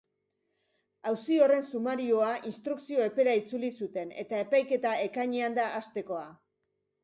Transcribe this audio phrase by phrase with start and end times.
[1.11, 6.29] Auzi horren sumarioa instrukzio epera itzuli zuten, eta epaiketa ekainean da hastekoa.